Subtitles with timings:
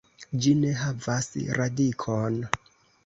[0.45, 1.29] Ĝi ne havas
[1.61, 2.41] radikon.